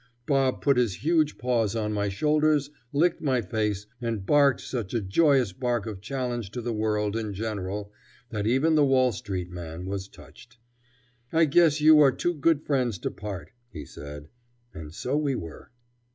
Bob 0.25 0.63
put 0.63 0.77
his 0.77 1.03
huge 1.03 1.37
paws 1.37 1.75
on 1.75 1.93
my 1.93 2.09
shoulders, 2.09 2.71
licked 2.91 3.21
my 3.21 3.39
face, 3.39 3.85
and 4.01 4.25
barked 4.25 4.59
such 4.59 4.95
a 4.95 4.99
joyous 4.99 5.53
bark 5.53 5.85
of 5.85 6.01
challenge 6.01 6.49
to 6.49 6.59
the 6.59 6.73
world 6.73 7.15
in 7.15 7.35
general 7.35 7.93
that 8.31 8.47
even 8.47 8.73
the 8.73 8.83
Wall 8.83 9.11
Street 9.11 9.51
man 9.51 9.85
was 9.85 10.07
touched. 10.07 10.57
"I 11.31 11.45
guess 11.45 11.81
you 11.81 11.99
are 11.99 12.11
too 12.11 12.33
good 12.33 12.63
friends 12.63 12.97
to 12.97 13.11
part," 13.11 13.51
he 13.69 13.85
said. 13.85 14.29
And 14.73 14.91
so 14.91 15.15
we 15.17 15.35
were. 15.35 15.69